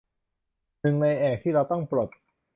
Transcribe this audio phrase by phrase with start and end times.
[0.81, 2.09] หนึ่งในแอกที่เราต้องปลด